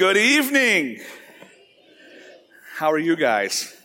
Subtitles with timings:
[0.00, 0.98] Good evening.
[2.76, 3.76] How are you guys?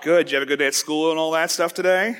[0.00, 0.26] Good.
[0.26, 2.16] Did you have a good day at school and all that stuff today?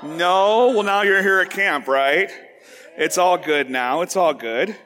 [0.00, 0.68] No?
[0.68, 2.30] Well, now you're here at camp, right?
[2.96, 4.02] It's all good now.
[4.02, 4.76] It's all good.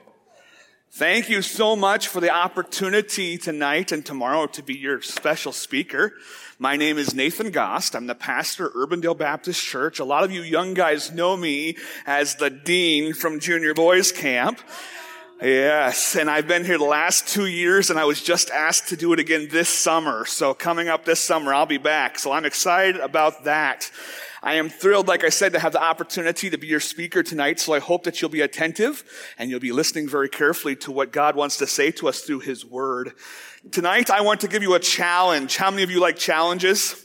[0.92, 6.14] Thank you so much for the opportunity tonight and tomorrow to be your special speaker.
[6.58, 7.94] My name is Nathan Gost.
[7.94, 9.98] I'm the pastor at Urbandale Baptist Church.
[9.98, 14.60] A lot of you young guys know me as the dean from junior boys camp.
[15.42, 18.96] Yes, and I've been here the last two years and I was just asked to
[18.96, 20.26] do it again this summer.
[20.26, 22.18] So coming up this summer, I'll be back.
[22.18, 23.90] So I'm excited about that.
[24.42, 27.58] I am thrilled, like I said, to have the opportunity to be your speaker tonight.
[27.58, 29.02] So I hope that you'll be attentive
[29.38, 32.40] and you'll be listening very carefully to what God wants to say to us through
[32.40, 33.12] His Word.
[33.70, 35.56] Tonight, I want to give you a challenge.
[35.56, 37.02] How many of you like challenges?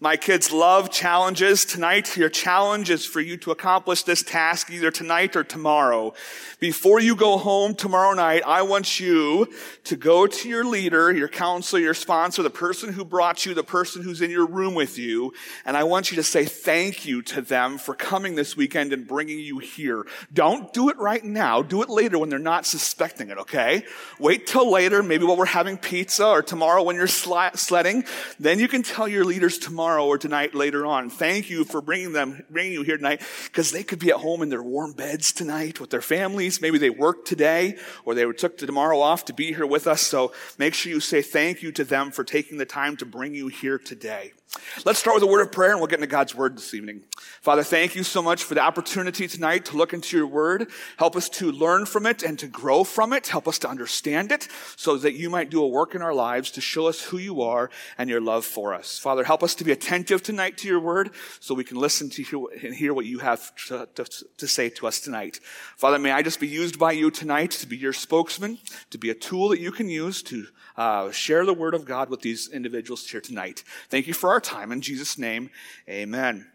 [0.00, 1.64] My kids love challenges.
[1.64, 6.14] Tonight, your challenge is for you to accomplish this task either tonight or tomorrow.
[6.58, 9.46] Before you go home tomorrow night, I want you
[9.84, 13.62] to go to your leader, your counselor, your sponsor, the person who brought you, the
[13.62, 15.32] person who's in your room with you,
[15.64, 19.06] and I want you to say thank you to them for coming this weekend and
[19.06, 20.06] bringing you here.
[20.32, 21.62] Don't do it right now.
[21.62, 23.84] Do it later when they're not suspecting it, okay?
[24.18, 28.04] Wait till later, maybe while we're having pizza or tomorrow when you're sledding.
[28.40, 31.08] Then you can tell your leaders tomorrow tomorrow or tonight later on.
[31.08, 34.42] Thank you for bringing them, bringing you here tonight because they could be at home
[34.42, 36.60] in their warm beds tonight with their families.
[36.60, 40.00] Maybe they worked today or they took tomorrow off to be here with us.
[40.00, 43.36] So make sure you say thank you to them for taking the time to bring
[43.36, 44.32] you here today.
[44.84, 47.04] Let's start with a word of prayer and we'll get into God's word this evening.
[47.40, 50.68] Father, thank you so much for the opportunity tonight to look into your word.
[50.96, 53.28] Help us to learn from it and to grow from it.
[53.28, 56.50] Help us to understand it so that you might do a work in our lives
[56.52, 58.98] to show us who you are and your love for us.
[58.98, 61.10] Father, help us to be attentive tonight to your word
[61.40, 64.04] so we can listen to you and hear what you have to, to,
[64.36, 65.40] to say to us tonight.
[65.76, 68.58] Father, may I just be used by you tonight to be your spokesman,
[68.90, 72.10] to be a tool that you can use to uh, share the word of God
[72.10, 73.62] with these individuals here tonight.
[73.88, 74.70] Thank you for our time.
[74.70, 75.50] In Jesus' name,
[75.88, 76.46] amen.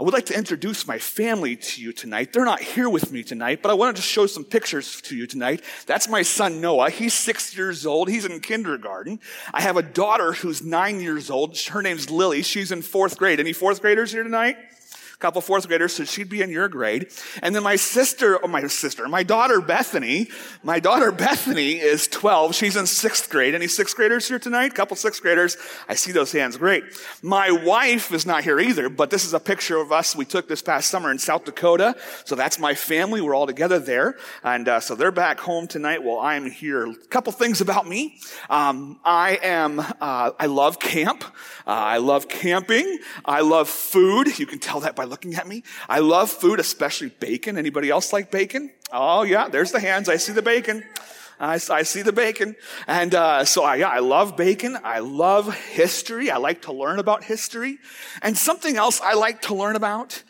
[0.00, 2.32] I would like to introduce my family to you tonight.
[2.32, 5.26] They're not here with me tonight, but I wanted to show some pictures to you
[5.26, 5.62] tonight.
[5.84, 6.88] That's my son Noah.
[6.88, 8.08] He's six years old.
[8.08, 9.20] He's in kindergarten.
[9.52, 11.58] I have a daughter who's nine years old.
[11.58, 12.40] Her name's Lily.
[12.42, 13.40] She's in fourth grade.
[13.40, 14.56] Any fourth graders here tonight?
[15.20, 17.08] Couple fourth graders, so she'd be in your grade.
[17.42, 20.28] And then my sister, or oh, my sister, my daughter Bethany,
[20.62, 22.54] my daughter Bethany is 12.
[22.54, 23.54] She's in sixth grade.
[23.54, 24.74] Any sixth graders here tonight?
[24.74, 25.56] Couple sixth graders.
[25.88, 26.56] I see those hands.
[26.56, 26.84] Great.
[27.22, 30.48] My wife is not here either, but this is a picture of us we took
[30.48, 31.96] this past summer in South Dakota.
[32.24, 33.20] So that's my family.
[33.20, 34.16] We're all together there.
[34.42, 36.86] And uh, so they're back home tonight while I'm here.
[36.86, 38.18] A couple things about me.
[38.48, 41.24] Um, I am, uh, I love camp.
[41.66, 42.98] Uh, I love camping.
[43.24, 44.38] I love food.
[44.38, 45.62] You can tell that by looking at me.
[45.88, 47.58] I love food, especially bacon.
[47.58, 48.72] Anybody else like bacon?
[48.92, 50.08] Oh yeah, there's the hands.
[50.08, 50.84] I see the bacon.
[51.40, 52.54] I, I see the bacon.
[52.86, 54.76] And uh, so, I, yeah, I love bacon.
[54.84, 56.30] I love history.
[56.30, 57.78] I like to learn about history.
[58.20, 60.22] And something else I like to learn about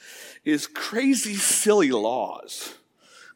[0.45, 2.75] is crazy, silly laws.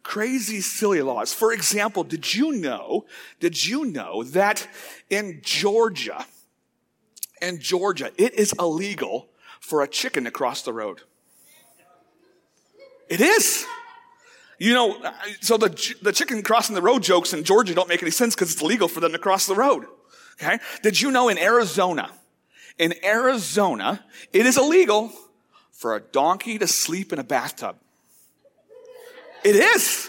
[0.05, 1.35] Crazy, silly laws.
[1.35, 3.07] For example, did you know,
[3.41, 4.69] did you know that
[5.11, 6.27] in Georgia,
[7.43, 11.03] in Georgia, it is illegal for a chicken to cross the road?
[13.09, 13.67] It is.
[14.59, 18.11] You know, so the, the chicken crossing the road jokes in Georgia don't make any
[18.11, 19.85] sense because it's illegal for them to cross the road.
[20.41, 20.59] Okay?
[20.83, 22.11] Did you know in Arizona,
[22.79, 25.13] in Arizona, it is illegal
[25.73, 27.77] for a donkey to sleep in a bathtub?
[29.45, 30.09] It is.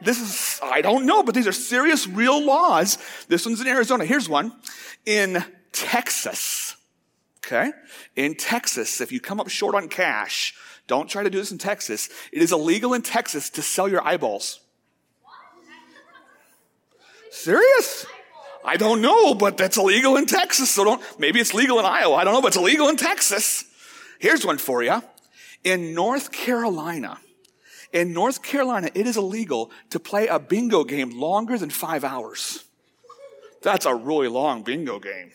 [0.00, 2.98] This is, I don't know, but these are serious, real laws.
[3.28, 4.04] This one's in Arizona.
[4.04, 4.52] Here's one.
[5.06, 6.76] In Texas,
[7.44, 7.72] okay?
[8.16, 10.54] In Texas, if you come up short on cash,
[10.86, 12.08] don't try to do this in Texas.
[12.32, 14.60] It is illegal in Texas to sell your eyeballs.
[17.30, 18.06] Serious?
[18.64, 20.70] I don't know, but that's illegal in Texas.
[20.70, 22.14] So don't, maybe it's legal in Iowa.
[22.14, 23.64] I don't know, but it's illegal in Texas.
[24.18, 25.02] Here's one for you.
[25.64, 27.18] In North Carolina,
[27.92, 32.64] in North Carolina, it is illegal to play a bingo game longer than five hours.
[33.62, 35.32] That's a really long bingo game.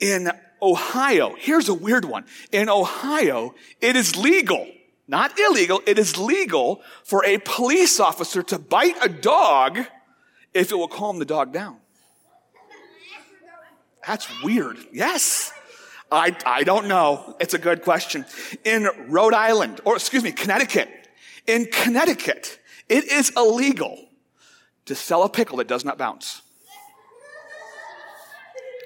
[0.00, 2.24] In Ohio, here's a weird one.
[2.52, 4.66] In Ohio, it is legal,
[5.06, 9.78] not illegal, it is legal for a police officer to bite a dog
[10.54, 11.76] if it will calm the dog down.
[14.06, 14.78] That's weird.
[14.92, 15.52] Yes.
[16.10, 17.36] I, I don't know.
[17.38, 18.24] It's a good question.
[18.64, 20.88] In Rhode Island, or excuse me, Connecticut,
[21.46, 22.58] in Connecticut,
[22.88, 24.08] it is illegal
[24.86, 26.40] to sell a pickle that does not bounce.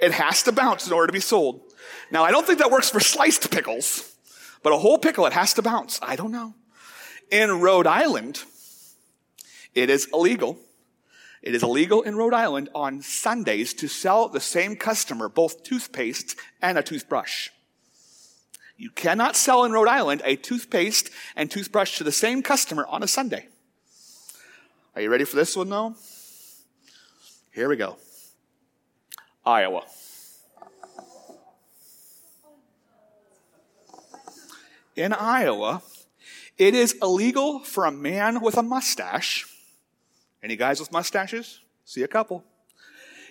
[0.03, 1.63] It has to bounce in order to be sold.
[2.11, 4.15] Now, I don't think that works for sliced pickles,
[4.63, 6.01] but a whole pickle, it has to bounce.
[6.03, 6.55] I don't know.
[7.31, 8.43] In Rhode Island,
[9.75, 10.59] it is illegal
[11.43, 16.37] It is illegal in Rhode Island on Sundays to sell the same customer both toothpaste
[16.61, 17.51] and a toothbrush.
[18.77, 23.03] You cannot sell in Rhode Island a toothpaste and toothbrush to the same customer on
[23.03, 23.49] a Sunday.
[24.95, 25.97] Are you ready for this one though?
[27.53, 27.97] Here we go.
[29.45, 29.83] Iowa.
[34.95, 35.83] In Iowa,
[36.59, 39.47] it is illegal for a man with a mustache.
[40.43, 41.61] Any guys with mustaches?
[41.85, 42.45] See a couple.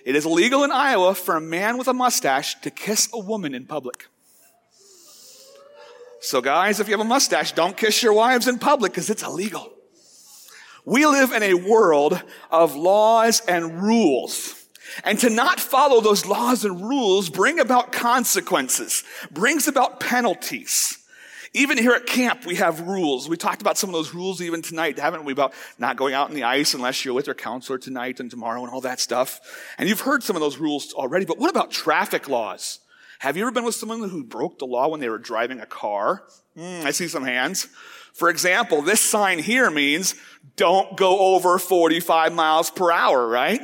[0.03, 3.53] It is illegal in Iowa for a man with a mustache to kiss a woman
[3.53, 4.07] in public.
[6.19, 9.23] So, guys, if you have a mustache, don't kiss your wives in public because it's
[9.23, 9.71] illegal.
[10.85, 14.60] We live in a world of laws and rules.
[15.03, 20.97] And to not follow those laws and rules bring about consequences, brings about penalties.
[21.53, 23.27] Even here at camp, we have rules.
[23.27, 25.33] We talked about some of those rules even tonight, haven't we?
[25.33, 28.63] About not going out in the ice unless you're with your counselor tonight and tomorrow
[28.63, 29.41] and all that stuff.
[29.77, 32.79] And you've heard some of those rules already, but what about traffic laws?
[33.19, 35.65] Have you ever been with someone who broke the law when they were driving a
[35.65, 36.23] car?
[36.57, 37.67] Mm, I see some hands.
[38.13, 40.15] For example, this sign here means
[40.55, 43.61] don't go over 45 miles per hour, right?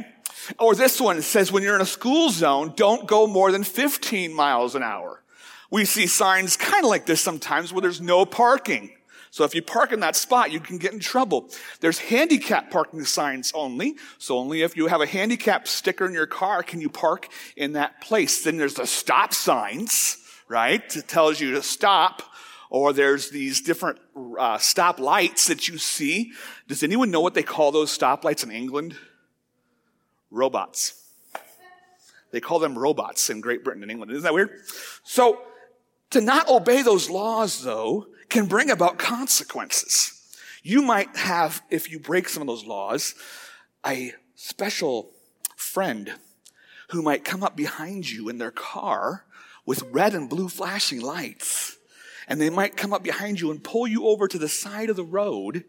[0.60, 4.34] Or this one says when you're in a school zone, don't go more than 15
[4.34, 5.24] miles an hour.
[5.70, 8.92] We see signs kind of like this sometimes where there's no parking.
[9.30, 11.50] So if you park in that spot, you can get in trouble.
[11.82, 13.96] There's handicap parking signs only.
[14.18, 17.74] So only if you have a handicap sticker in your car can you park in
[17.74, 18.44] that place.
[18.44, 20.18] Then there's the stop signs,
[20.48, 20.96] right?
[20.96, 22.24] It tells you to stop.
[22.70, 24.00] Or there's these different
[24.38, 26.34] uh, stop lights that you see.
[26.68, 28.98] Does anyone know what they call those stop lights in England?
[30.32, 31.04] Robots.
[32.32, 34.12] They call them robots in Great Britain and England.
[34.12, 34.52] Isn't that weird?
[35.04, 35.42] So
[36.12, 40.14] to not obey those laws, though, can bring about consequences.
[40.62, 43.16] You might have, if you break some of those laws,
[43.86, 45.12] a special
[45.56, 46.16] friend
[46.90, 49.26] who might come up behind you in their car
[49.66, 51.77] with red and blue flashing lights.
[52.28, 54.96] And they might come up behind you and pull you over to the side of
[54.96, 55.64] the road.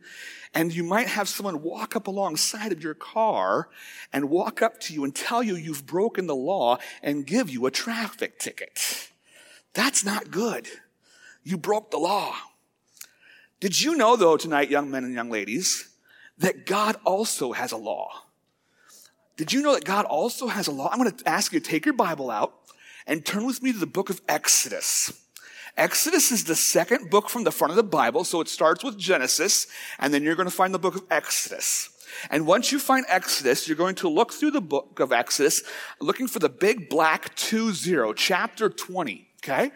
[0.53, 3.69] And you might have someone walk up alongside of your car
[4.13, 7.67] and walk up to you and tell you you've broken the law and give you
[7.67, 9.11] a traffic ticket.
[9.75, 10.67] That's not good.
[11.45, 12.35] You broke the law.
[13.61, 15.89] Did you know, though, tonight, young men and young ladies,
[16.39, 18.25] that God also has a law?
[19.37, 20.89] Did you know that God also has a law?
[20.91, 22.55] I'm going to ask you to take your Bible out
[23.07, 25.13] and turn with me to the book of Exodus.
[25.79, 28.99] Exodus is the second book from the front of the Bible, so it starts with
[28.99, 29.69] Genesis,
[30.01, 31.91] and then you're going to find the book of Exodus.
[32.31, 35.63] And once you find Exodus, you're going to look through the book of Exodus,
[36.01, 39.29] looking for the big black 2-0, chapter 20.
[39.45, 39.71] Okay?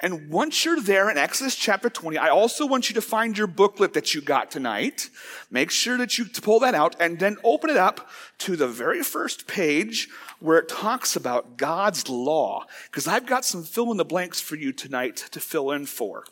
[0.00, 3.48] And once you're there in Exodus chapter 20, I also want you to find your
[3.48, 5.10] booklet that you got tonight.
[5.50, 8.08] Make sure that you pull that out and then open it up
[8.38, 10.08] to the very first page
[10.40, 12.64] where it talks about God's law.
[12.90, 16.24] Because I've got some fill in the blanks for you tonight to fill in for.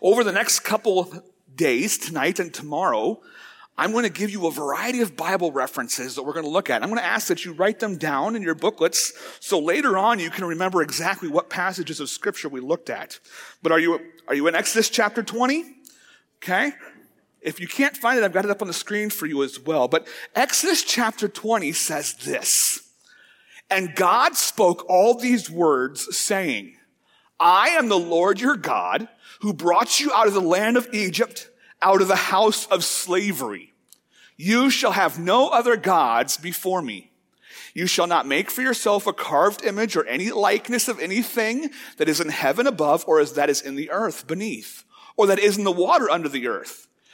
[0.00, 1.24] Over the next couple
[1.54, 3.20] days, tonight and tomorrow,
[3.78, 6.68] I'm going to give you a variety of Bible references that we're going to look
[6.68, 6.82] at.
[6.82, 10.18] I'm going to ask that you write them down in your booklets so later on
[10.18, 13.18] you can remember exactly what passages of scripture we looked at.
[13.62, 13.98] But are you,
[14.28, 15.64] are you in Exodus chapter 20?
[16.42, 16.72] Okay.
[17.42, 19.58] If you can't find it, I've got it up on the screen for you as
[19.58, 19.88] well.
[19.88, 22.88] But Exodus chapter 20 says this.
[23.70, 26.76] And God spoke all these words saying,
[27.40, 29.08] I am the Lord your God
[29.40, 31.48] who brought you out of the land of Egypt
[31.82, 33.72] out of the house of slavery.
[34.36, 37.10] You shall have no other gods before me.
[37.74, 42.08] You shall not make for yourself a carved image or any likeness of anything that
[42.08, 44.84] is in heaven above or as that is in the earth beneath
[45.16, 46.86] or that is in the water under the earth.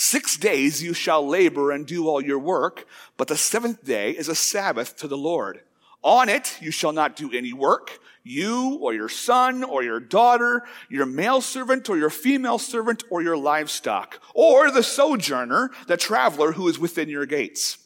[0.00, 2.86] Six days you shall labor and do all your work,
[3.16, 5.62] but the seventh day is a Sabbath to the Lord.
[6.04, 10.62] On it you shall not do any work, you or your son or your daughter,
[10.88, 16.52] your male servant or your female servant or your livestock, or the sojourner, the traveler
[16.52, 17.78] who is within your gates.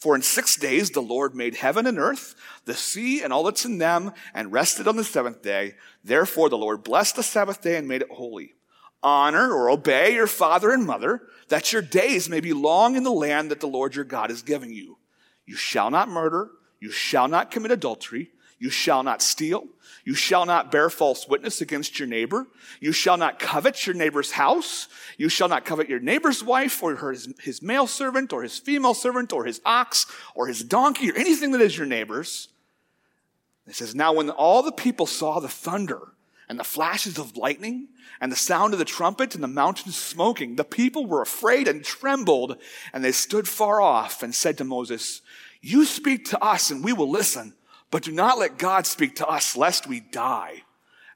[0.00, 2.34] For in six days the Lord made heaven and earth,
[2.64, 5.76] the sea and all that's in them, and rested on the seventh day.
[6.02, 8.54] Therefore the Lord blessed the Sabbath day and made it holy.
[9.02, 13.10] Honor or obey your father and mother, that your days may be long in the
[13.10, 14.98] land that the Lord your God is giving you.
[15.46, 16.50] You shall not murder.
[16.80, 18.30] You shall not commit adultery.
[18.58, 19.64] You shall not steal.
[20.04, 22.46] You shall not bear false witness against your neighbor.
[22.78, 24.86] You shall not covet your neighbor's house.
[25.16, 28.94] You shall not covet your neighbor's wife or his, his male servant or his female
[28.94, 32.48] servant or his ox or his donkey or anything that is your neighbor's.
[33.66, 36.12] It says, Now when all the people saw the thunder
[36.50, 37.86] and the flashes of lightning
[38.20, 41.84] and the sound of the trumpet and the mountains smoking, the people were afraid and
[41.84, 42.56] trembled,
[42.92, 45.22] and they stood far off and said to Moses,
[45.60, 47.54] You speak to us and we will listen.
[47.92, 50.64] But do not let God speak to us, lest we die.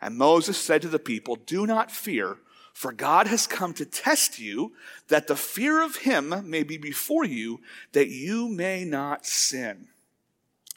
[0.01, 2.39] And Moses said to the people, Do not fear,
[2.73, 4.73] for God has come to test you,
[5.09, 7.61] that the fear of him may be before you,
[7.91, 9.89] that you may not sin.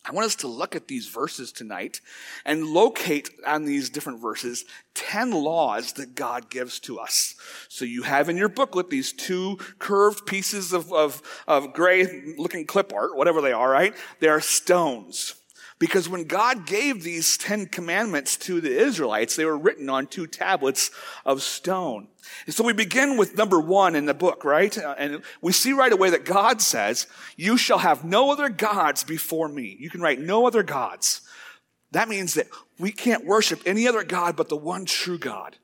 [0.08, 2.00] I want us to look at these verses tonight
[2.46, 7.36] and locate on these different verses 10 laws that God gives to us.
[7.68, 12.66] So you have in your booklet these two curved pieces of, of, of gray looking
[12.66, 13.94] clip art, whatever they are, right?
[14.20, 15.36] They are stones.
[15.80, 20.26] Because when God gave these Ten Commandments to the Israelites, they were written on two
[20.26, 20.90] tablets
[21.24, 22.08] of stone.
[22.48, 24.76] And so we begin with number one in the book, right?
[24.76, 27.06] Uh, and we see right away that God says,
[27.36, 29.78] you shall have no other gods before me.
[29.80, 31.22] You can write no other gods.
[31.92, 32.48] That means that
[32.80, 35.58] we can't worship any other God but the one true God.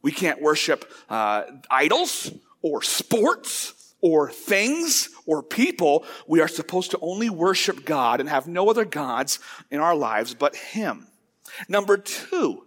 [0.00, 2.30] We can't worship uh, idols
[2.62, 8.46] or sports or things or people, we are supposed to only worship God and have
[8.46, 9.38] no other gods
[9.70, 11.08] in our lives but Him.
[11.68, 12.64] Number two,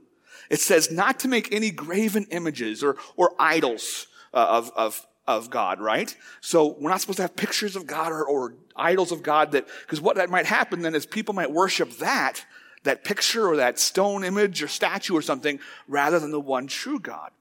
[0.50, 5.50] it says not to make any graven images or, or idols uh, of, of, of
[5.50, 6.16] God, right?
[6.42, 9.68] So we're not supposed to have pictures of God or, or idols of God that,
[9.82, 12.44] because what that might happen then is people might worship that,
[12.84, 17.00] that picture or that stone image or statue or something rather than the one true
[17.00, 17.32] God.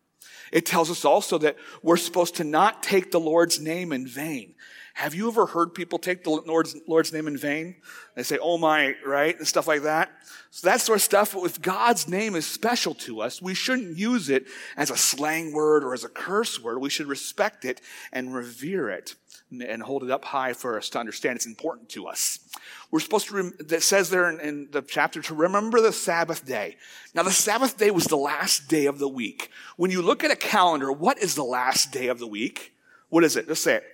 [0.52, 4.54] It tells us also that we're supposed to not take the Lord's name in vain.
[4.94, 7.76] Have you ever heard people take the Lord's, Lord's name in vain?
[8.16, 9.38] They say, oh my, right?
[9.38, 10.10] And stuff like that.
[10.50, 14.28] So that sort of stuff, if God's name is special to us, we shouldn't use
[14.28, 16.78] it as a slang word or as a curse word.
[16.78, 17.80] We should respect it
[18.12, 19.14] and revere it
[19.50, 22.38] and hold it up high for us to understand it's important to us.
[22.90, 26.44] We're supposed to, rem- that says there in, in the chapter to remember the Sabbath
[26.44, 26.76] day.
[27.14, 29.50] Now the Sabbath day was the last day of the week.
[29.76, 32.74] When you look at a calendar, what is the last day of the week?
[33.08, 33.48] What is it?
[33.48, 33.84] Just say it.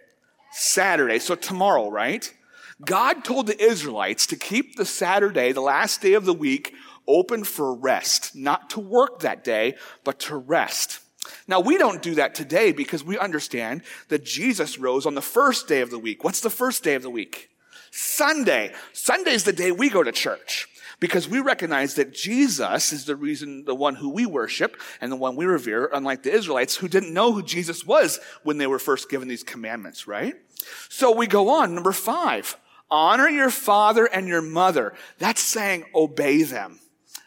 [0.52, 1.18] Saturday.
[1.18, 2.32] So tomorrow, right?
[2.84, 6.74] God told the Israelites to keep the Saturday, the last day of the week,
[7.06, 8.34] open for rest.
[8.34, 11.00] Not to work that day, but to rest.
[11.46, 15.68] Now, we don't do that today because we understand that Jesus rose on the first
[15.68, 16.24] day of the week.
[16.24, 17.50] What's the first day of the week?
[17.90, 18.72] Sunday.
[18.92, 20.68] Sunday is the day we go to church
[21.00, 25.16] because we recognize that Jesus is the reason, the one who we worship and the
[25.16, 28.78] one we revere, unlike the Israelites who didn't know who Jesus was when they were
[28.78, 30.34] first given these commandments, right?
[30.88, 31.74] So we go on.
[31.74, 32.56] Number five,
[32.90, 34.94] honor your father and your mother.
[35.18, 36.80] That's saying obey them.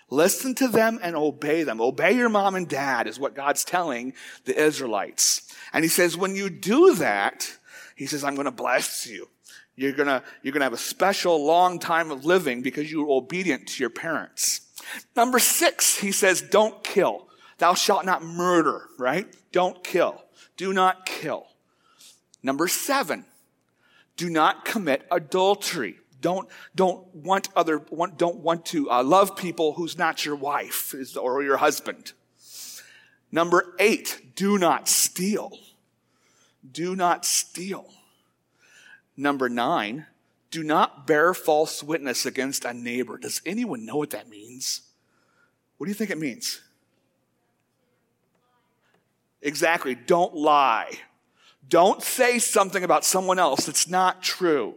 [0.09, 1.81] Listen to them and obey them.
[1.81, 4.13] Obey your mom and dad is what God's telling
[4.45, 5.53] the Israelites.
[5.73, 7.57] And he says, when you do that,
[7.95, 9.27] he says, I'm going to bless you.
[9.75, 13.03] You're going to, you're going to have a special long time of living because you
[13.03, 14.61] were obedient to your parents.
[15.15, 17.27] Number six, he says, don't kill.
[17.57, 19.27] Thou shalt not murder, right?
[19.51, 20.23] Don't kill.
[20.55, 21.47] Do not kill.
[22.41, 23.25] Number seven,
[24.15, 25.97] do not commit adultery.
[26.27, 30.93] Don't, don't want other, want, don't want to uh, love people who's not your wife
[31.17, 32.11] or your husband.
[33.31, 35.57] Number eight, do not steal.
[36.69, 37.85] Do not steal.
[39.15, 40.07] Number nine,
[40.51, 43.17] do not bear false witness against a neighbor.
[43.17, 44.81] Does anyone know what that means?
[45.77, 46.59] What do you think it means?
[49.41, 49.95] Exactly.
[49.95, 50.91] Don't lie.
[51.69, 54.75] Don't say something about someone else that's not true.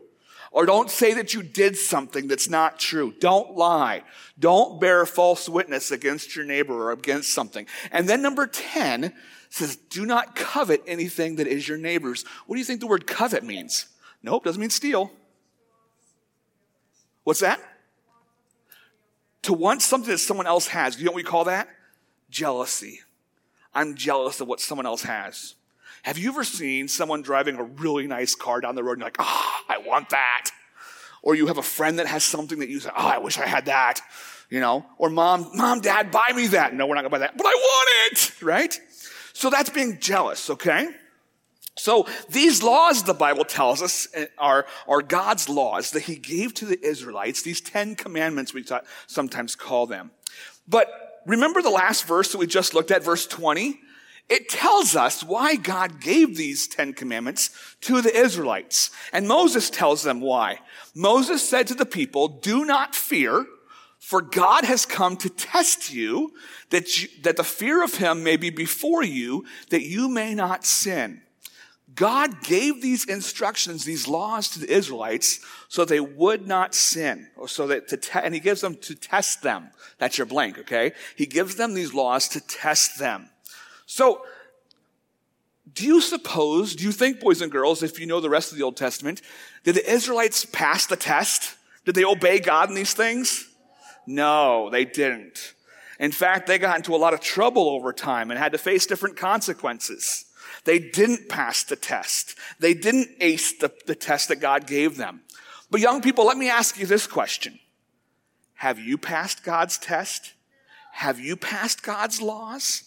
[0.53, 3.15] Or don't say that you did something that's not true.
[3.21, 4.03] Don't lie.
[4.39, 7.67] Don't bear false witness against your neighbor or against something.
[7.93, 9.15] And then number 10
[9.49, 12.25] says, do not covet anything that is your neighbor's.
[12.47, 13.87] What do you think the word covet means?
[14.23, 15.13] Nope, doesn't mean steal.
[17.23, 17.61] What's that?
[19.43, 20.99] To want something that someone else has.
[20.99, 21.69] You know what we call that?
[22.29, 23.01] Jealousy.
[23.73, 25.55] I'm jealous of what someone else has.
[26.03, 29.07] Have you ever seen someone driving a really nice car down the road and you're
[29.07, 30.51] like, ah, oh, I want that?
[31.23, 33.47] Or you have a friend that has something that you say, oh, I wish I
[33.47, 34.01] had that.
[34.49, 36.75] You know, or mom, mom, dad, buy me that.
[36.75, 38.81] No, we're not gonna buy that, but I want it, right?
[39.33, 40.89] So that's being jealous, okay?
[41.77, 46.53] So these laws, the Bible tells us, eh, are, are God's laws that he gave
[46.55, 48.65] to the Israelites, these 10 commandments we
[49.07, 50.11] sometimes call them.
[50.67, 53.81] But remember the last verse that we just looked at, verse 20?
[54.31, 57.51] It tells us why God gave these Ten Commandments
[57.83, 58.91] to the Israelites.
[59.13, 60.61] And Moses tells them why.
[60.95, 63.45] Moses said to the people, do not fear,
[63.99, 66.33] For God has come to test you
[66.71, 70.65] that, you, that the fear of him may be before you, that you may not
[70.65, 71.23] sin.
[71.97, 77.49] God gave these instructions, these laws to the Israelites so they would not sin, or
[77.49, 79.71] so that to te- and he gives them to test them.
[79.99, 80.93] That's your blank, okay?
[81.17, 83.29] He gives them these laws to test them.
[83.91, 84.25] So,
[85.73, 88.57] do you suppose, do you think, boys and girls, if you know the rest of
[88.57, 89.21] the Old Testament,
[89.65, 91.57] did the Israelites pass the test?
[91.85, 93.49] Did they obey God in these things?
[94.07, 95.55] No, they didn't.
[95.99, 98.87] In fact, they got into a lot of trouble over time and had to face
[98.87, 100.25] different consequences.
[100.63, 102.37] They didn't pass the test.
[102.61, 105.23] They didn't ace the, the test that God gave them.
[105.69, 107.59] But young people, let me ask you this question.
[108.55, 110.35] Have you passed God's test?
[110.93, 112.85] Have you passed God's laws?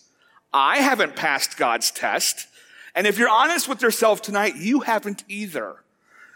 [0.53, 2.48] I haven't passed God's test.
[2.95, 5.77] And if you're honest with yourself tonight, you haven't either.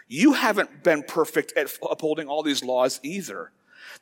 [0.08, 3.52] You haven't been perfect at upholding all these laws either.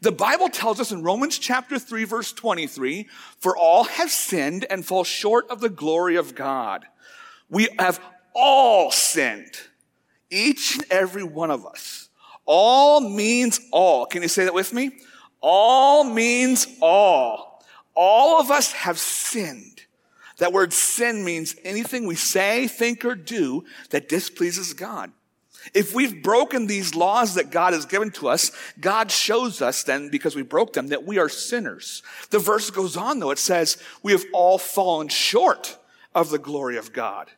[0.00, 3.08] The Bible tells us in Romans chapter 3 verse 23,
[3.38, 6.84] for all have sinned and fall short of the glory of God.
[7.50, 8.00] We have
[8.34, 9.52] all sinned.
[10.30, 12.08] Each and every one of us.
[12.44, 14.06] All means all.
[14.06, 14.92] Can you say that with me?
[15.40, 17.64] All means all.
[17.94, 19.85] All of us have sinned.
[20.38, 25.12] That word sin means anything we say, think, or do that displeases God.
[25.74, 30.10] If we've broken these laws that God has given to us, God shows us then,
[30.10, 32.02] because we broke them, that we are sinners.
[32.30, 33.30] The verse goes on though.
[33.32, 35.78] It says, we have all fallen short
[36.14, 37.30] of the glory of God.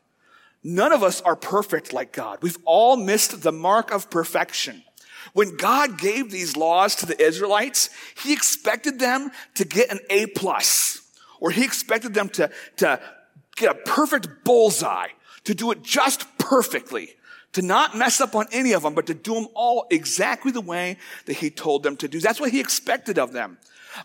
[0.62, 2.38] None of us are perfect like God.
[2.42, 4.82] We've all missed the mark of perfection.
[5.32, 7.90] When God gave these laws to the Israelites,
[8.22, 11.00] He expected them to get an A plus,
[11.40, 13.00] or He expected them to, to
[13.56, 15.08] get a perfect bullseye,
[15.44, 17.16] to do it just perfectly,
[17.52, 20.60] to not mess up on any of them, but to do them all exactly the
[20.60, 22.20] way that He told them to do.
[22.20, 23.58] That's what He expected of them.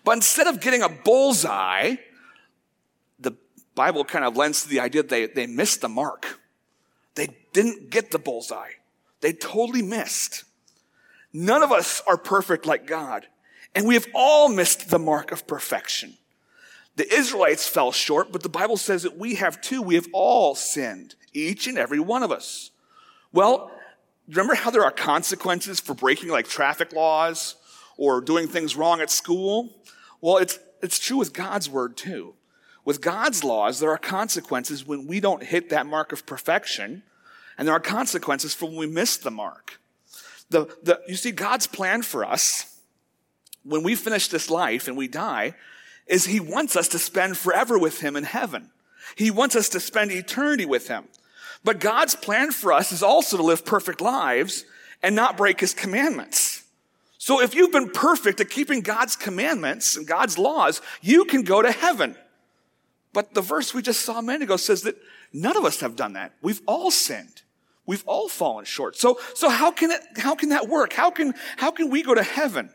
[0.04, 1.96] But instead of getting a bullseye,
[3.20, 3.36] the
[3.76, 6.40] Bible kind of lends to the idea that they, they missed the mark.
[7.16, 8.72] They didn't get the bullseye.
[9.22, 10.44] They totally missed.
[11.32, 13.28] None of us are perfect like God,
[13.74, 16.18] and we have all missed the mark of perfection.
[16.96, 19.82] The Israelites fell short, but the Bible says that we have too.
[19.82, 22.72] We have all sinned, each and every one of us.
[23.32, 23.72] Well,
[24.28, 27.56] remember how there are consequences for breaking like traffic laws
[27.98, 29.72] or doing things wrong at school?
[30.22, 32.36] Well, it's, it's true with God's word too.
[32.86, 37.04] With God's laws, there are consequences when we don't hit that mark of perfection,
[37.58, 39.80] and there are consequences for when we miss the mark.
[40.50, 42.80] The, the, you see, God's plan for us,
[43.64, 45.56] when we finish this life and we die,
[46.08, 48.70] is He wants us to spend forever with Him in heaven.
[49.16, 51.06] He wants us to spend eternity with Him.
[51.64, 54.66] But God's plan for us is also to live perfect lives
[55.02, 56.64] and not break His commandments.
[57.18, 61.62] So if you've been perfect at keeping God's commandments and God's laws, you can go
[61.62, 62.18] to heaven.
[63.14, 64.98] But the verse we just saw a minute ago says that
[65.32, 66.34] none of us have done that.
[66.42, 67.44] We've all sinned.
[67.86, 68.98] We've all fallen short.
[68.98, 70.94] So, so how can it, how can that work?
[70.94, 72.70] How can, how can we go to heaven?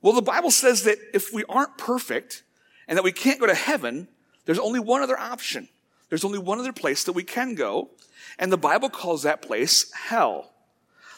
[0.00, 2.42] Well, the Bible says that if we aren't perfect
[2.86, 4.08] and that we can't go to heaven,
[4.44, 5.68] there's only one other option.
[6.08, 7.90] There's only one other place that we can go.
[8.38, 10.52] And the Bible calls that place hell.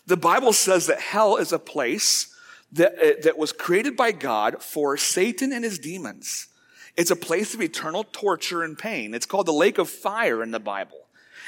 [0.06, 2.34] The Bible says that hell is a place
[2.72, 6.48] that, uh, that was created by God for Satan and his demons.
[6.96, 9.14] It's a place of eternal torture and pain.
[9.14, 10.96] It's called the lake of fire in the Bible.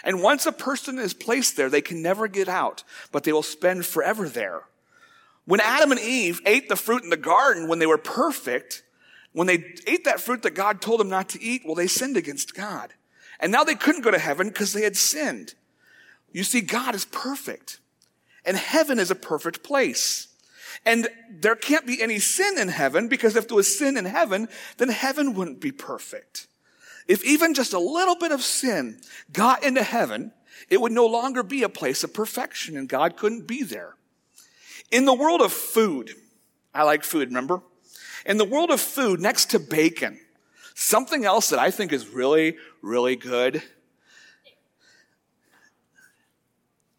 [0.05, 3.43] And once a person is placed there, they can never get out, but they will
[3.43, 4.63] spend forever there.
[5.45, 8.83] When Adam and Eve ate the fruit in the garden when they were perfect,
[9.33, 12.17] when they ate that fruit that God told them not to eat, well, they sinned
[12.17, 12.93] against God.
[13.41, 15.55] And now they couldn't go to heaven because they had sinned.
[16.33, 17.81] You see, God is perfect.
[18.45, 20.29] And heaven is a perfect place.
[20.85, 24.49] And there can't be any sin in heaven because if there was sin in heaven,
[24.79, 26.47] then heaven wouldn't be perfect.
[27.09, 29.01] If even just a little bit of sin
[29.33, 30.33] got into heaven,
[30.71, 33.97] it would no longer be a place of perfection and God couldn't be there.
[34.93, 36.11] In the world of food,
[36.75, 37.63] I like food, remember?
[38.27, 40.21] In the world of food, next to bacon,
[40.75, 43.63] something else that I think is really, really good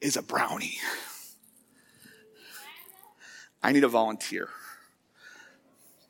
[0.01, 0.79] is a brownie.
[3.62, 4.49] I need a volunteer.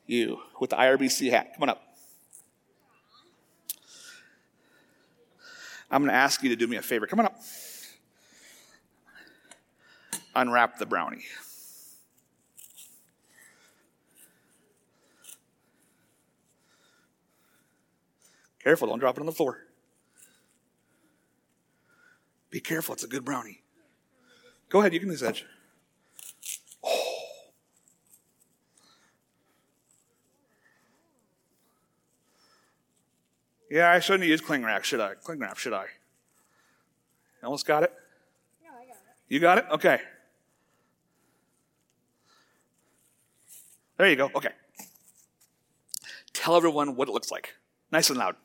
[0.08, 1.84] You with the IRBC hat, come on up.
[5.92, 7.06] I'm going to ask you to do me a favor.
[7.08, 7.36] Come on up.
[10.34, 11.26] Unwrap the brownie.
[18.64, 19.60] Careful, don't drop it on the floor.
[22.50, 23.62] Be careful, it's a good brownie.
[24.70, 25.46] Go ahead, you can lose edge.
[26.84, 27.14] Oh.
[33.70, 35.16] Yeah, I shouldn't use cling wrap, should I?
[35.16, 35.88] Cling wrap, should I?
[37.44, 37.92] Almost got it?
[38.64, 38.98] No, I got it.
[39.28, 39.66] You got it?
[39.72, 40.00] Okay.
[43.98, 44.32] There you go.
[44.34, 44.52] Okay.
[46.32, 47.56] Tell everyone what it looks like.
[47.94, 48.36] Nice and loud.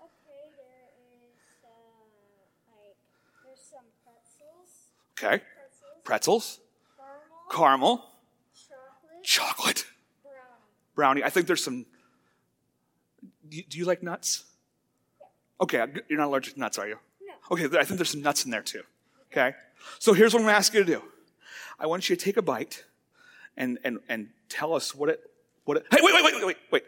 [0.00, 1.68] Okay, there is uh,
[2.70, 2.94] like
[3.44, 4.70] there's some pretzels,
[5.18, 5.42] Okay.
[6.04, 6.60] pretzels, Pretzels,
[7.50, 8.04] caramel, caramel,
[8.54, 9.86] chocolate, chocolate,
[10.22, 10.94] brownie.
[10.94, 11.24] brownie.
[11.24, 11.84] I think there's some.
[13.48, 14.44] Do you, do you like nuts?
[15.60, 16.98] Okay, you're not allergic to nuts, are you?
[17.26, 17.34] No.
[17.56, 18.82] Okay, I think there's some nuts in there too.
[19.32, 19.56] Okay?
[19.98, 21.02] So here's what I'm gonna ask you to do.
[21.80, 22.84] I want you to take a bite
[23.56, 25.28] and and and tell us what it
[25.64, 26.82] what it Hey, wait, wait, wait, wait, wait, wait.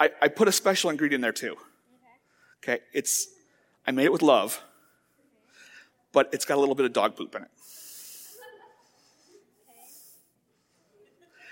[0.00, 1.56] I, I put a special ingredient there too.
[2.62, 3.28] Okay, it's
[3.86, 4.62] I made it with love,
[6.12, 7.48] but it's got a little bit of dog poop in it.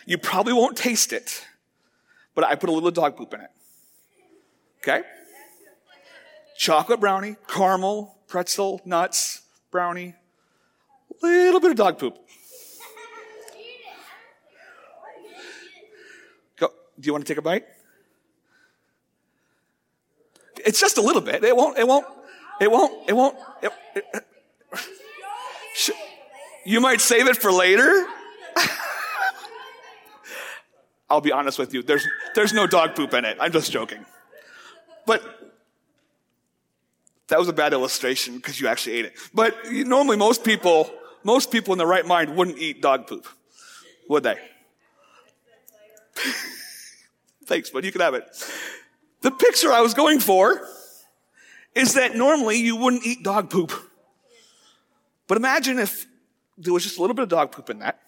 [0.06, 1.46] You probably won't taste it,
[2.34, 3.50] but I put a little dog poop in it.
[4.78, 5.02] Okay?
[6.56, 10.14] Chocolate brownie, caramel, pretzel, nuts, brownie,
[11.22, 12.18] little bit of dog poop.
[16.56, 16.68] Go.
[16.98, 17.64] Do you want to take a bite?
[20.64, 21.44] It's just a little bit.
[21.44, 21.78] It won't.
[21.78, 22.06] It won't.
[22.60, 23.08] It won't.
[23.08, 23.36] It won't.
[23.62, 24.24] It, it-
[26.64, 28.06] you might save it for later.
[31.10, 31.82] I'll be honest with you.
[31.82, 33.36] There's there's no dog poop in it.
[33.40, 34.04] I'm just joking.
[35.06, 35.22] But
[37.28, 39.14] that was a bad illustration because you actually ate it.
[39.34, 40.90] But normally most people
[41.24, 43.26] most people in their right mind wouldn't eat dog poop,
[44.08, 44.36] would they?
[47.46, 48.24] Thanks, but you can have it.
[49.22, 50.60] The picture I was going for
[51.74, 53.72] is that normally you wouldn't eat dog poop.
[55.26, 56.06] But imagine if
[56.58, 58.00] there was just a little bit of dog poop in that.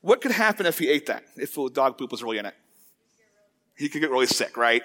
[0.00, 1.24] What could happen if he ate that?
[1.36, 2.54] If the dog poop was really in it?
[3.76, 4.82] He could get really sick, right?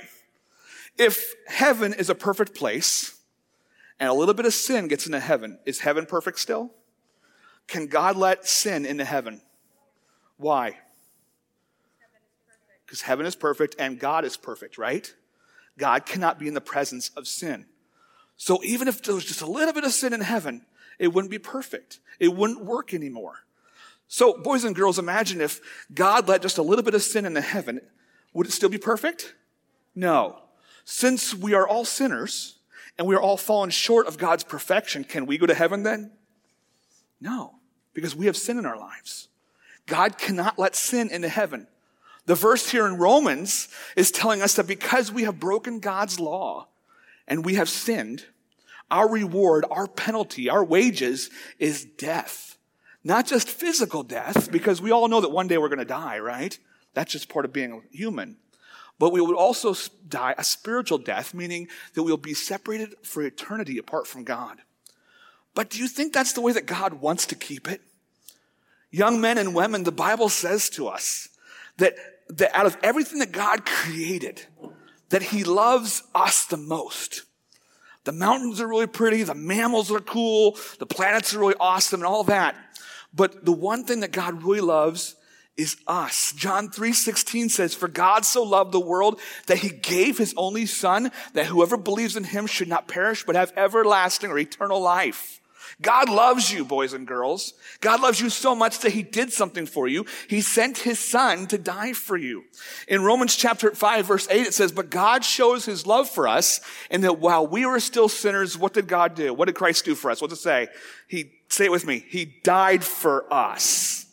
[0.97, 3.15] If heaven is a perfect place
[3.99, 6.71] and a little bit of sin gets into heaven, is heaven perfect still?
[7.67, 9.41] Can God let sin into heaven?
[10.38, 10.77] Why?
[12.86, 15.12] Because heaven is perfect and God is perfect, right?
[15.77, 17.65] God cannot be in the presence of sin.
[18.38, 20.65] So even if there was just a little bit of sin in heaven,
[20.99, 21.99] it wouldn't be perfect.
[22.19, 23.45] It wouldn't work anymore.
[24.07, 25.59] So, boys and girls, imagine if
[25.93, 27.81] God let just a little bit of sin into heaven,
[28.33, 29.33] would it still be perfect?
[29.95, 30.39] No.
[30.86, 32.59] Since we are all sinners
[32.97, 36.12] and we are all fallen short of God's perfection, can we go to heaven then?
[37.19, 37.55] No,
[37.93, 39.29] because we have sin in our lives.
[39.88, 41.67] God cannot let sin into heaven.
[42.25, 46.67] The verse here in Romans is telling us that because we have broken God's law
[47.27, 48.25] and we have sinned,
[48.89, 52.57] our reward, our penalty, our wages is death.
[53.03, 56.19] Not just physical death, because we all know that one day we're going to die,
[56.19, 56.57] right?
[56.93, 58.38] That's just part of being human.
[58.99, 59.75] But we would also
[60.07, 64.59] die a spiritual death, meaning that we'll be separated for eternity apart from God.
[65.55, 67.81] But do you think that's the way that God wants to keep it?
[68.91, 71.27] Young men and women, the Bible says to us
[71.77, 71.95] that,
[72.29, 74.45] that out of everything that God created,
[75.09, 77.23] that He loves us the most.
[78.03, 82.07] The mountains are really pretty, the mammals are cool, the planets are really awesome, and
[82.07, 82.55] all that.
[83.13, 85.15] But the one thing that God really loves
[85.55, 86.33] is us.
[86.36, 91.12] John 3:16 says, "For God so loved the world that he gave his only son
[91.33, 95.39] that whoever believes in him should not perish but have everlasting or eternal life."
[95.81, 97.53] God loves you, boys and girls.
[97.81, 100.05] God loves you so much that he did something for you.
[100.27, 102.45] He sent his son to die for you.
[102.88, 106.62] In Romans chapter 5 verse 8 it says, "But God shows his love for us
[106.89, 109.33] in that while we were still sinners, what did God do?
[109.33, 110.21] What did Christ do for us?
[110.21, 110.67] What does it say?
[111.07, 112.05] He say it with me.
[112.07, 114.05] He died for us.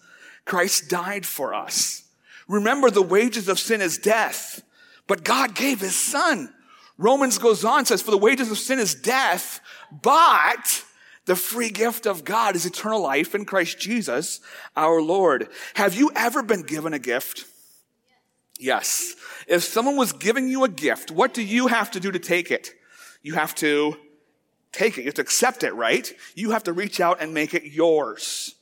[0.44, 2.02] Christ died for us.
[2.48, 4.62] Remember the wages of sin is death,
[5.06, 6.52] but God gave his son.
[6.98, 9.60] Romans goes on says, "For the wages of sin is death,
[10.02, 10.84] but
[11.30, 14.40] the free gift of God is eternal life in Christ Jesus,
[14.76, 15.46] our Lord.
[15.74, 17.44] Have you ever been given a gift?
[18.58, 19.14] Yes.
[19.46, 22.50] If someone was giving you a gift, what do you have to do to take
[22.50, 22.72] it?
[23.22, 23.94] You have to
[24.72, 25.02] take it.
[25.02, 26.12] You have to accept it, right?
[26.34, 28.56] You have to reach out and make it yours.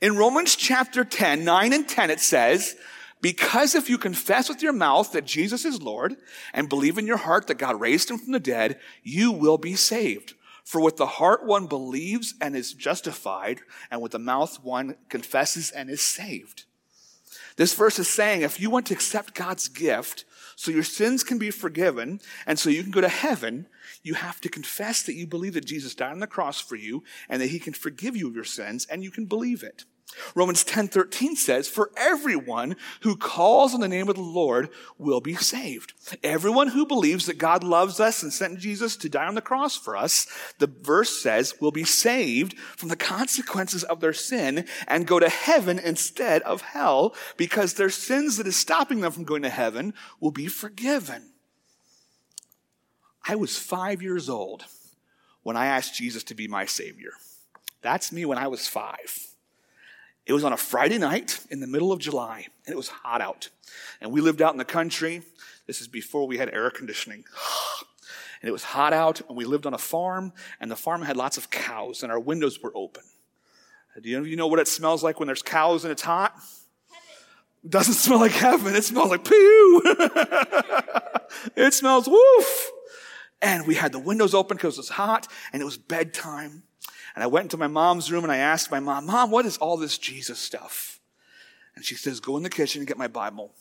[0.00, 2.74] In Romans chapter 10, 9 and 10, it says,
[3.20, 6.16] because if you confess with your mouth that Jesus is Lord
[6.54, 9.74] and believe in your heart that God raised him from the dead, you will be
[9.74, 10.32] saved.
[10.64, 15.70] For with the heart one believes and is justified, and with the mouth one confesses
[15.70, 16.64] and is saved.
[17.56, 20.24] This verse is saying if you want to accept God's gift
[20.56, 23.66] so your sins can be forgiven and so you can go to heaven,
[24.02, 27.02] you have to confess that you believe that Jesus died on the cross for you
[27.28, 29.84] and that he can forgive you of your sins and you can believe it.
[30.34, 35.34] Romans 10:13 says, "For everyone who calls on the name of the Lord will be
[35.34, 39.40] saved." Everyone who believes that God loves us and sent Jesus to die on the
[39.40, 40.26] cross for us,
[40.58, 45.28] the verse says, will be saved from the consequences of their sin and go to
[45.28, 49.94] heaven instead of hell because their sins that is stopping them from going to heaven
[50.20, 51.32] will be forgiven.
[53.26, 54.66] I was 5 years old
[55.42, 57.12] when I asked Jesus to be my savior.
[57.80, 59.31] That's me when I was 5.
[60.26, 63.20] It was on a Friday night in the middle of July, and it was hot
[63.20, 63.48] out.
[64.00, 65.22] And we lived out in the country.
[65.66, 67.24] This is before we had air conditioning.
[68.40, 71.16] And it was hot out, and we lived on a farm, and the farm had
[71.16, 73.04] lots of cows, and our windows were open.
[74.00, 76.34] Do you, you know what it smells like when there's cows and it's hot?
[77.62, 78.74] It doesn't smell like heaven.
[78.74, 79.82] It smells like pew.
[81.56, 82.70] it smells woof.
[83.40, 86.64] And we had the windows open because it was hot, and it was bedtime.
[87.14, 89.58] And I went into my mom's room and I asked my mom, Mom, what is
[89.58, 91.00] all this Jesus stuff?
[91.74, 93.52] And she says, Go in the kitchen and get my Bible.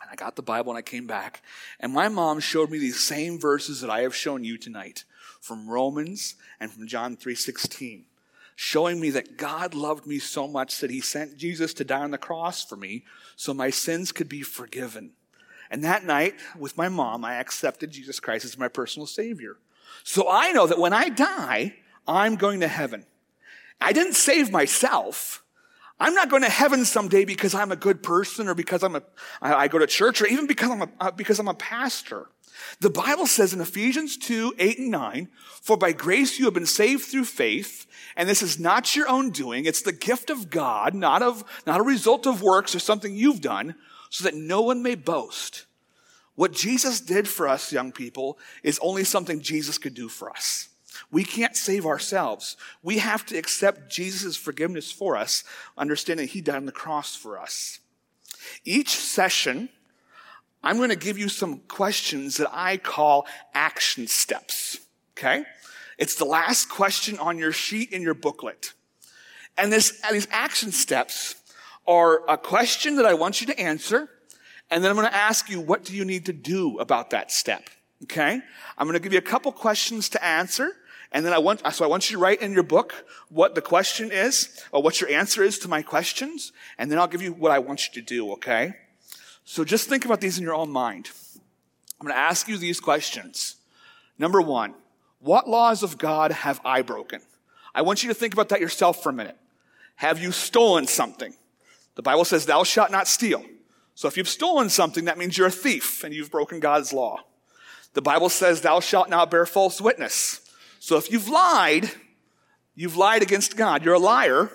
[0.00, 1.42] And I got the Bible and I came back.
[1.78, 5.04] And my mom showed me these same verses that I have shown you tonight
[5.40, 8.06] from Romans and from John 3:16,
[8.56, 12.10] showing me that God loved me so much that he sent Jesus to die on
[12.10, 13.04] the cross for me
[13.36, 15.12] so my sins could be forgiven.
[15.70, 19.56] And that night, with my mom, I accepted Jesus Christ as my personal Savior.
[20.02, 21.76] So I know that when I die,
[22.10, 23.06] I'm going to heaven.
[23.80, 25.42] I didn't save myself.
[26.00, 29.02] I'm not going to heaven someday because I'm a good person or because I'm a,
[29.40, 32.26] I go to church or even because I'm a, uh, because I'm a pastor.
[32.80, 35.28] The Bible says in Ephesians 2, 8 and 9,
[35.62, 39.30] for by grace you have been saved through faith, and this is not your own
[39.30, 39.64] doing.
[39.64, 43.40] It's the gift of God, not of, not a result of works or something you've
[43.40, 43.76] done,
[44.10, 45.66] so that no one may boast.
[46.34, 50.68] What Jesus did for us, young people, is only something Jesus could do for us.
[51.10, 52.56] We can't save ourselves.
[52.82, 55.44] We have to accept Jesus' forgiveness for us,
[55.76, 57.80] understanding he died on the cross for us.
[58.64, 59.68] Each session,
[60.62, 64.78] I'm going to give you some questions that I call action steps.
[65.16, 65.44] Okay?
[65.98, 68.72] It's the last question on your sheet in your booklet.
[69.56, 71.34] And this, and these action steps
[71.86, 74.08] are a question that I want you to answer.
[74.70, 77.30] And then I'm going to ask you, what do you need to do about that
[77.32, 77.68] step?
[78.04, 78.40] Okay?
[78.78, 80.72] I'm going to give you a couple questions to answer.
[81.12, 83.60] And then I want, so I want you to write in your book what the
[83.60, 87.32] question is, or what your answer is to my questions, and then I'll give you
[87.32, 88.74] what I want you to do, okay?
[89.44, 91.10] So just think about these in your own mind.
[92.00, 93.56] I'm going to ask you these questions.
[94.18, 94.74] Number one,
[95.18, 97.22] what laws of God have I broken?
[97.74, 99.36] I want you to think about that yourself for a minute.
[99.96, 101.34] Have you stolen something?
[101.96, 103.44] The Bible says, thou shalt not steal.
[103.96, 107.24] So if you've stolen something, that means you're a thief and you've broken God's law.
[107.94, 110.40] The Bible says, thou shalt not bear false witness.
[110.78, 111.90] So if you've lied,
[112.74, 113.84] you've lied against God.
[113.84, 114.50] You're a liar.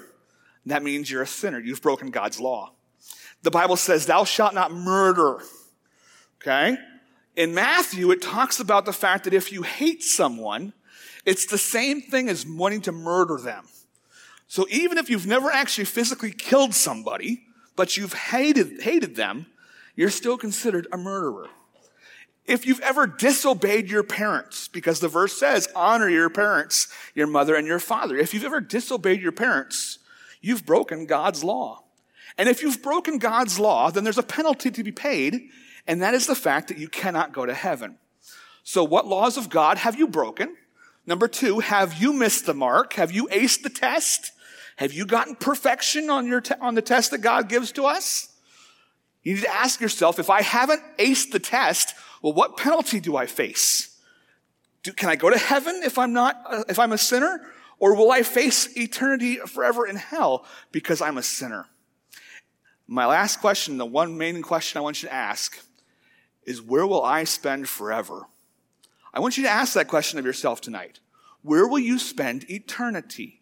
[0.66, 1.60] That means you're a sinner.
[1.60, 2.72] You've broken God's law.
[3.44, 5.42] The Bible says, thou shalt not murder.
[6.42, 6.78] Okay?
[7.36, 10.74] In Matthew, it talks about the fact that if you hate someone,
[11.26, 13.68] it's the same thing as wanting to murder them.
[14.48, 17.44] So even if you've never actually physically killed somebody,
[17.76, 19.48] but you've hated, hated them,
[19.96, 21.50] you're still considered a murderer.
[22.48, 27.56] If you've ever disobeyed your parents, because the verse says, honor your parents, your mother
[27.56, 28.18] and your father.
[28.18, 29.98] If you've ever disobeyed your parents,
[30.42, 31.84] you've broken God's law.
[32.38, 35.50] And if you've broken God's law, then there's a penalty to be paid,
[35.88, 37.98] and that is the fact that you cannot go to heaven.
[38.64, 40.56] So what laws of God have you broken?
[41.08, 42.94] Number two, have you missed the mark?
[42.94, 44.32] Have you aced the test?
[44.78, 48.30] Have you gotten perfection on your, te- on the test that God gives to us?
[49.24, 53.16] You need to ask yourself, if I haven't aced the test, well, what penalty do
[53.16, 54.00] I face?
[54.82, 57.40] Do, can I go to heaven if I'm not, uh, if I'm a sinner?
[57.78, 61.68] Or will I face eternity forever in hell because I'm a sinner?
[62.88, 65.60] My last question, the one main question I want you to ask
[66.48, 68.26] is where will I spend forever?
[69.14, 71.02] I want you to ask that question of yourself tonight.
[71.44, 73.42] Where will you spend eternity?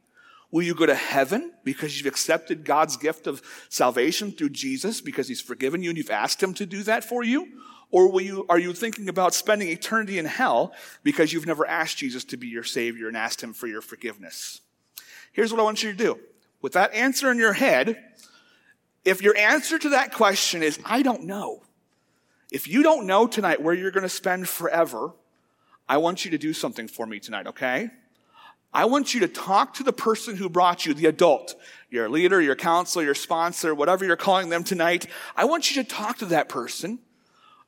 [0.52, 5.30] Will you go to heaven because you've accepted God's gift of salvation through Jesus because
[5.30, 7.48] he's forgiven you and you've asked him to do that for you?
[7.94, 12.00] Or will you, are you thinking about spending eternity in hell because you've never asked
[12.00, 14.62] Jesus to be your Savior and asked Him for your forgiveness?
[15.32, 16.20] Here's what I want you to do.
[16.60, 18.04] With that answer in your head,
[19.06, 21.62] if your answer to that question is, I don't know,
[22.52, 25.12] if you don't know tonight where you're going to spend forever,
[25.88, 27.92] I want you to do something for me tonight, okay?
[28.74, 31.54] I want you to talk to the person who brought you, the adult,
[31.92, 35.06] your leader, your counselor, your sponsor, whatever you're calling them tonight.
[35.36, 36.98] I want you to talk to that person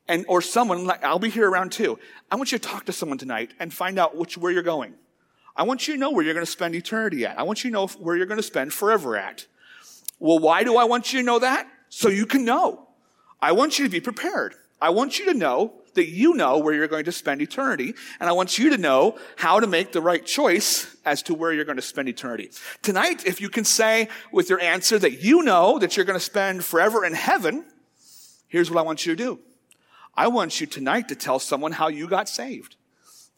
[0.08, 1.98] and or someone like I'll be here around too.
[2.30, 4.94] I want you to talk to someone tonight and find out which where you're going.
[5.56, 7.38] I want you to know where you're going to spend eternity at.
[7.38, 9.46] I want you to know where you're going to spend forever at.
[10.18, 11.66] Well, why do I want you to know that?
[11.88, 12.88] So you can know.
[13.40, 14.54] I want you to be prepared.
[14.80, 17.94] I want you to know that you know where you're going to spend eternity.
[18.20, 21.52] And I want you to know how to make the right choice as to where
[21.52, 22.50] you're going to spend eternity.
[22.82, 26.24] Tonight, if you can say with your answer that you know that you're going to
[26.24, 27.64] spend forever in heaven,
[28.48, 29.38] here's what I want you to do.
[30.16, 32.76] I want you tonight to tell someone how you got saved.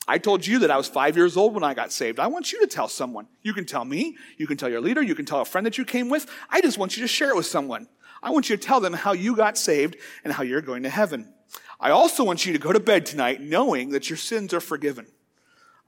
[0.06, 2.18] I told you that I was five years old when I got saved.
[2.18, 3.26] I want you to tell someone.
[3.42, 4.16] You can tell me.
[4.38, 5.02] You can tell your leader.
[5.02, 6.26] You can tell a friend that you came with.
[6.48, 7.88] I just want you to share it with someone.
[8.22, 10.88] I want you to tell them how you got saved and how you're going to
[10.88, 11.32] heaven.
[11.78, 15.06] I also want you to go to bed tonight knowing that your sins are forgiven.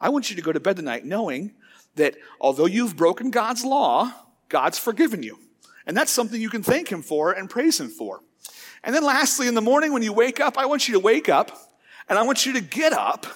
[0.01, 1.55] I want you to go to bed tonight knowing
[1.97, 4.13] that although you've broken God's law,
[4.49, 5.39] God's forgiven you.
[5.87, 8.21] And that's something you can thank Him for and praise Him for.
[8.83, 11.29] And then lastly, in the morning when you wake up, I want you to wake
[11.29, 11.57] up
[12.09, 13.27] and I want you to get up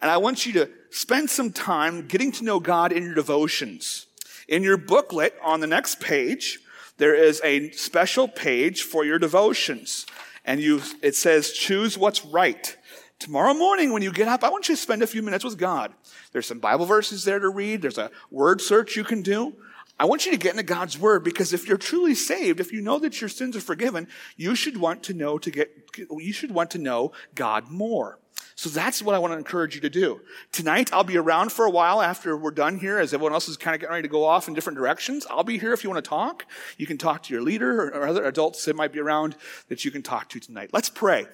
[0.00, 4.06] and I want you to spend some time getting to know God in your devotions.
[4.48, 6.60] In your booklet on the next page,
[6.98, 10.06] there is a special page for your devotions.
[10.44, 12.76] And you, it says, choose what's right.
[13.18, 15.56] Tomorrow morning when you get up, I want you to spend a few minutes with
[15.56, 15.92] God.
[16.32, 17.80] There's some Bible verses there to read.
[17.80, 19.54] There's a word search you can do.
[19.98, 22.80] I want you to get into God's word because if you're truly saved, if you
[22.80, 25.70] know that your sins are forgiven, you should want to know to get,
[26.10, 28.18] you should want to know God more.
[28.54, 30.20] So that's what I want to encourage you to do.
[30.50, 33.56] Tonight, I'll be around for a while after we're done here as everyone else is
[33.56, 35.26] kind of getting ready to go off in different directions.
[35.30, 36.46] I'll be here if you want to talk.
[36.76, 39.36] You can talk to your leader or other adults that might be around
[39.68, 40.70] that you can talk to tonight.
[40.72, 41.26] Let's pray.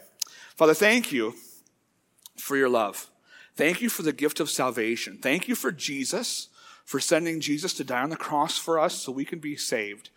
[0.56, 1.34] Father, thank you
[2.36, 3.10] for your love.
[3.56, 5.18] Thank you for the gift of salvation.
[5.20, 6.48] Thank you for Jesus,
[6.88, 10.08] for sending Jesus to die on the cross for us so we can be saved.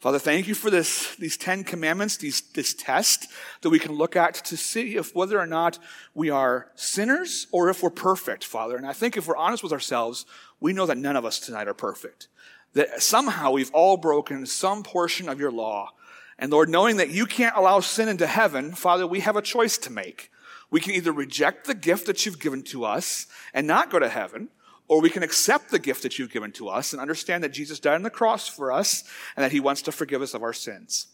[0.00, 3.28] Father, thank you for this, these Ten Commandments, these, this test
[3.60, 5.78] that we can look at to see if whether or not
[6.14, 8.76] we are sinners or if we're perfect, Father.
[8.76, 10.26] And I think if we're honest with ourselves,
[10.58, 12.26] we know that none of us tonight are perfect.
[12.72, 15.92] That somehow we've all broken some portion of your law.
[16.40, 19.78] And Lord, knowing that you can't allow sin into heaven, Father, we have a choice
[19.78, 20.32] to make.
[20.72, 24.08] We can either reject the gift that you've given to us and not go to
[24.08, 24.48] heaven,
[24.88, 27.80] or we can accept the gift that you've given to us and understand that Jesus
[27.80, 29.04] died on the cross for us
[29.36, 31.08] and that he wants to forgive us of our sins.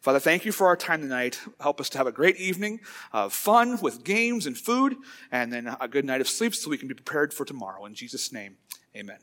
[0.00, 1.40] Father, thank you for our time tonight.
[1.60, 2.80] Help us to have a great evening
[3.12, 4.96] of fun with games and food,
[5.32, 7.84] and then a good night of sleep so we can be prepared for tomorrow.
[7.86, 8.56] In Jesus' name,
[8.94, 9.18] amen.